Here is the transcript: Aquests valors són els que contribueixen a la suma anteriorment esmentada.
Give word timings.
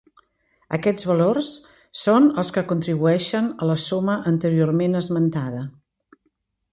Aquests 0.77 1.05
valors 1.09 1.49
són 2.03 2.25
els 2.43 2.49
que 2.57 2.63
contribueixen 2.71 3.49
a 3.65 3.67
la 3.73 3.75
suma 3.83 4.15
anteriorment 4.33 5.01
esmentada. 5.01 5.61